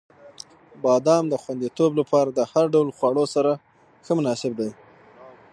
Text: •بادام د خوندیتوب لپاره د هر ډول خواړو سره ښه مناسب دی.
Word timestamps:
•بادام 0.83 1.23
د 1.29 1.33
خوندیتوب 1.43 1.91
لپاره 1.99 2.29
د 2.31 2.39
هر 2.51 2.65
ډول 2.73 2.87
خواړو 2.97 3.23
سره 3.35 3.51
ښه 4.05 4.11
مناسب 4.19 4.51
دی. 4.59 4.71